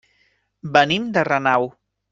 Venim 0.79 1.07
de 1.19 1.27
Renau. 1.31 1.73